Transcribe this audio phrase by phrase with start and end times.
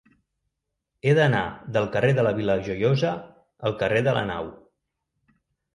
[1.09, 1.41] He d'anar
[1.77, 3.13] del carrer de la Vila Joiosa
[3.71, 4.53] al carrer de la Nau.